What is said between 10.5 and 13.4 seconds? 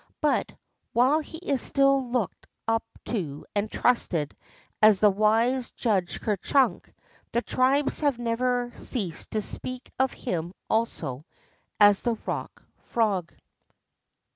also as the Bock Prog.